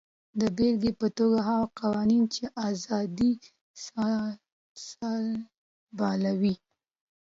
[0.39, 3.31] د بېلګې په توګه هغه قوانین چې ازادي
[4.87, 6.55] سلبوي.